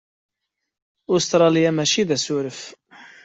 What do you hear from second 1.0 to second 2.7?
Ustṛalya mačči d asuref.